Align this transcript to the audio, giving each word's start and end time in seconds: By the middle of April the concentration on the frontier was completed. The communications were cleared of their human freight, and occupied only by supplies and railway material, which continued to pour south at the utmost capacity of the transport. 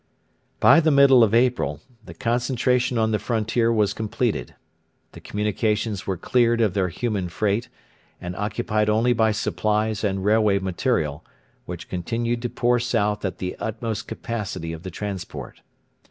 By 0.59 0.79
the 0.79 0.89
middle 0.89 1.23
of 1.23 1.35
April 1.35 1.79
the 2.03 2.15
concentration 2.15 2.97
on 2.97 3.11
the 3.11 3.19
frontier 3.19 3.71
was 3.71 3.93
completed. 3.93 4.55
The 5.11 5.19
communications 5.21 6.07
were 6.07 6.17
cleared 6.17 6.59
of 6.59 6.73
their 6.73 6.87
human 6.87 7.29
freight, 7.29 7.69
and 8.19 8.35
occupied 8.35 8.89
only 8.89 9.13
by 9.13 9.31
supplies 9.31 10.03
and 10.03 10.25
railway 10.25 10.57
material, 10.57 11.23
which 11.67 11.87
continued 11.87 12.41
to 12.41 12.49
pour 12.49 12.79
south 12.79 13.23
at 13.23 13.37
the 13.37 13.55
utmost 13.57 14.07
capacity 14.07 14.73
of 14.73 14.81
the 14.81 14.89
transport. 14.89 15.61